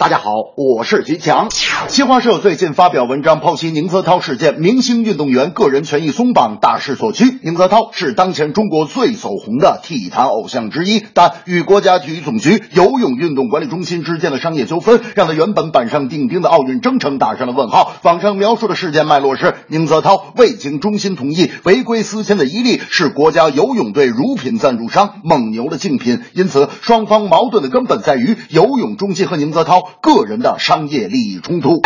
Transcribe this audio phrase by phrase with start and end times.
[0.00, 1.50] 大家好，我是徐强。
[1.88, 7.38] 新华社最近发表文章剖析宁泽涛事件，明星运动员个人权益松绑大势所趋。
[7.42, 17.92] 宁泽涛是当前中国最走红的体坛偶像之一，但与国家体育总局游泳运动管理中心之间的商业纠纷，让他原本板上钉钉的奥运征程打上了问号。
[18.02, 26.70] 网上描述的事件脉络是：宁泽涛未经中心同意违规私签的伊利是国家游泳队乳品赞助商蒙牛的竞品，因此。
[26.80, 31.80] 双方矛盾的根本在于游泳中心和宁泽涛个人的商业利益冲突。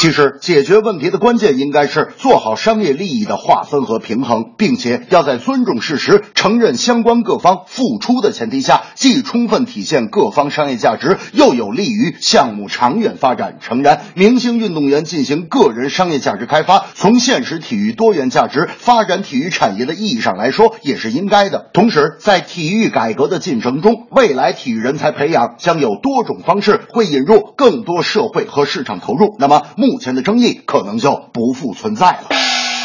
[0.00, 13.58] 其实，解决问题的关键应该是做好商业利益的划分和平衡，并且要在尊重事实、承认相关各方付出的前提下，既充分体现各方商业价值，又有利于项目长远发展。
[13.60, 21.70] 诚然，明星运动员进行个人商业价值开发，从现实体育多元价值发展体育产业的意义上来说，也是应该的。
[21.72, 29.36] 同时，在体育改革的进程中，未来体育人才培养将有多种方式，会引入更多社会和市场投入。
[29.38, 32.28] 那么，目前的争议可能就不复存在了。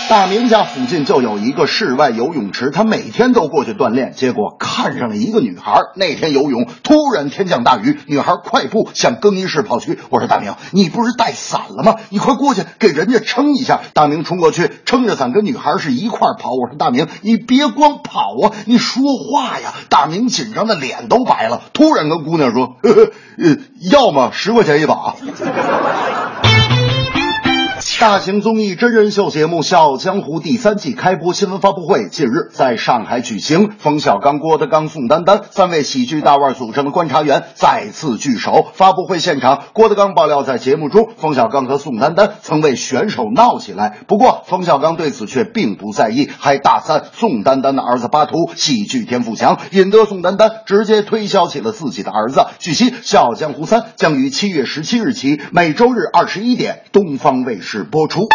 [0.09, 5.79] 大明家附近就有一个室外游泳池，他每天都过去锻炼，结果看上了一个女孩。
[5.95, 9.99] 那天游泳，突然天降大雨，女孩快步向更衣室跑去。
[10.09, 11.97] 我说大明，你不是带伞了吗？
[12.09, 13.81] 你快过去给人家撑一下。
[13.93, 16.49] 大明冲过去，撑着伞跟女孩是一块跑。
[16.49, 19.71] 我说大明，你别光跑啊，你说话呀。
[19.89, 23.11] 大明紧张的脸都白了，突然跟姑娘说：“呵 呵，
[23.91, 25.15] 要么十块钱一把。”
[27.99, 38.67] 大型综艺真人秀节目《笑傲江湖》第三季开播新闻发布会近日在上海举行，冯小刚、郭德纲、宋丹丹三位喜剧大腕组成的观察员再次聚首。
[38.75, 52.45] 发布会现场，郭德纲爆料在节目中，冯小刚和宋丹丹曾为选手闹起来，不过冯小刚对此却并不在意，还大赞宋丹丹的儿子巴图喜剧天赋强，引得宋丹丹直接推销起了自己的儿子。
[52.59, 57.86] 据悉，《笑傲江湖三》将于七月十七日起每周日二十一点东方卫视。
[57.87, 58.27] 播出。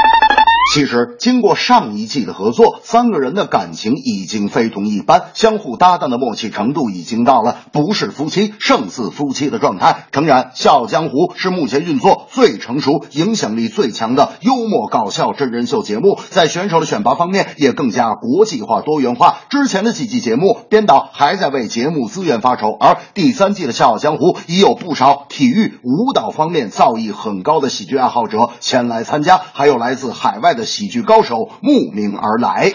[0.72, 10.06] 其实，经过上一季的合作，三个人的感情已经非同一般，相互搭档的默契程度已经到了不是夫妻胜似夫妻的状态。
[10.12, 19.41] 诚然，《笑傲江湖》是目前运作最成熟、影响力最强的幽默搞笑真人秀节目，在选手的选拔方面也更加国际化、多元化。
[19.50, 30.62] 之前的几季节目，编导还在为节目资源发愁，而第三季的《笑傲江湖》已有不少体育、舞蹈方面造诣很高的喜剧爱好者前来参加，还有来自海外的。
[30.67, 32.73] 喜剧高手慕名而来。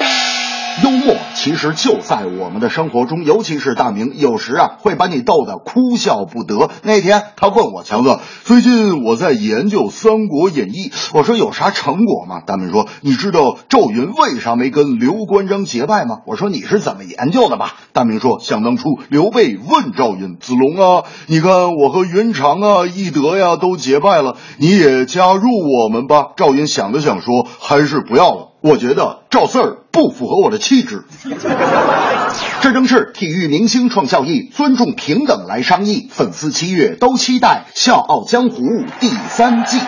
[0.84, 6.70] 幽默其实就在我们的生活中，尤其是大明，有时啊会把你逗得哭笑不得。
[6.84, 12.42] 那天他问我强子，最近我在研究《三国演义》，我说有啥成果吗？
[12.46, 16.20] 大明说，你知道赵云为啥没跟刘关张结拜吗？
[16.28, 17.74] 我说你是怎么研究的吧？
[17.94, 25.42] 大明说，想当初刘备问赵云，子龙啊，你看我和云长啊、翼德呀都结拜了，你也加入
[25.84, 26.28] 我们吧。
[26.36, 28.47] 赵云想了想说，还是不要了。
[28.68, 31.06] 我觉得赵四儿不符合我的气质。
[32.62, 36.10] 这正是体育明星创效益，尊重平等来商议。
[36.12, 38.64] 粉丝七月都期待《笑傲江湖》
[39.00, 39.80] 第三季。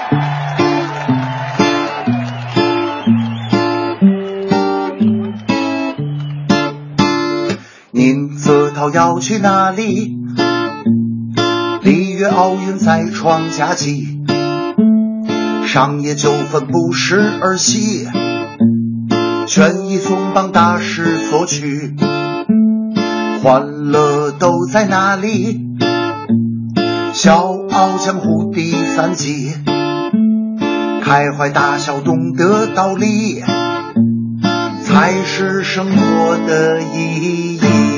[7.92, 10.16] 宁泽涛要去哪里？
[11.84, 14.20] 里约奥运再创佳绩，
[15.66, 18.08] 商业纠纷不时而起。
[19.50, 21.96] 权益松绑大势所趋，
[23.42, 25.60] 欢乐都在哪里？
[27.16, 29.52] 笑傲江湖第三季，
[31.02, 33.42] 开怀大笑，懂得道理，
[34.84, 37.89] 才是生活的意义。